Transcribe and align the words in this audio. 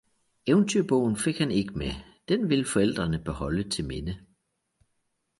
Eventyrbogen 0.47 1.15
fik 1.17 1.37
han 1.37 1.51
ikke 1.51 1.73
med, 1.73 1.91
den 2.27 2.49
ville 2.49 2.65
forældrene 2.65 3.19
beholde 3.19 3.69
til 3.69 3.85
minde. 3.87 4.25